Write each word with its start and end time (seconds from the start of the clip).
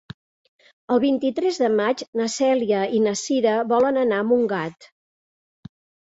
El 0.93 0.99
vint-i-tres 1.01 1.59
de 1.63 1.67
maig 1.73 1.99
na 2.21 2.27
Cèlia 2.35 2.79
i 2.99 3.01
na 3.07 3.13
Cira 3.21 3.53
volen 3.73 3.99
anar 4.05 4.23
a 4.23 4.27
Montgat. 4.31 4.89